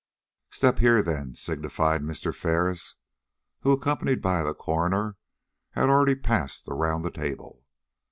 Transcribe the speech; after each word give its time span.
"Step 0.49 0.79
here, 0.79 1.03
then," 1.03 1.35
signified 1.35 2.01
Mr. 2.01 2.33
Ferris, 2.35 2.95
who, 3.59 3.71
accompanied 3.71 4.19
by 4.19 4.41
the 4.41 4.55
coroner, 4.55 5.15
had 5.73 5.89
already 5.89 6.15
passed 6.15 6.67
around 6.67 7.03
the 7.03 7.11
table. 7.11 7.63